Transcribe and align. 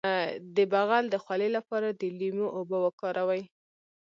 د 0.55 0.57
بغل 0.73 1.03
د 1.09 1.15
خولې 1.23 1.49
لپاره 1.57 1.87
د 1.91 2.01
لیمو 2.19 2.47
اوبه 2.57 2.77
وکاروئ 2.85 3.43